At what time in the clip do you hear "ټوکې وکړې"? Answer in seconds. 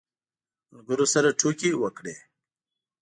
1.39-2.15